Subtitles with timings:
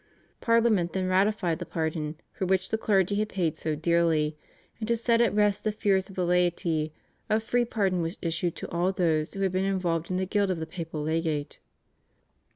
[0.39, 4.35] Parliament then ratified the pardon for which the clergy had paid so dearly,
[4.79, 6.91] and to set at rest the fears of the laity
[7.29, 10.49] a free pardon was issued to all those who had been involved in the guilt
[10.49, 11.59] of the papal legate.